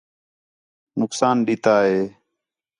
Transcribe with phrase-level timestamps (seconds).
[0.99, 1.99] نقصان ݙِتّا ہِے